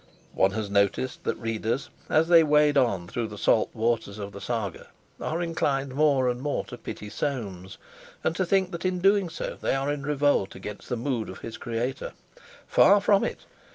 [0.33, 4.41] One has noticed that readers, as they wade on through the salt waters of the
[4.41, 4.87] Saga,
[5.19, 7.77] are inclined more and more to pity Soames,
[8.23, 11.41] and to think that in doing so they are in revolt against the mood of
[11.41, 12.13] his creator.
[12.67, 13.41] Far from it!